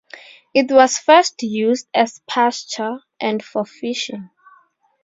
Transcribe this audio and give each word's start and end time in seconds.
It 0.55 0.71
was 0.71 0.97
first 0.97 1.43
used 1.43 1.87
as 1.93 2.21
pasture 2.27 3.03
and 3.19 3.45
for 3.45 3.65
fishing. 3.67 4.31